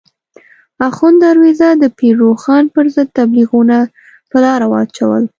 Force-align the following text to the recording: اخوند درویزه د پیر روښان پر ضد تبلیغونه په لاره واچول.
اخوند 0.87 1.17
درویزه 1.23 1.69
د 1.81 1.83
پیر 1.97 2.15
روښان 2.23 2.63
پر 2.73 2.85
ضد 2.95 3.09
تبلیغونه 3.17 3.77
په 4.29 4.37
لاره 4.43 4.65
واچول. 4.71 5.23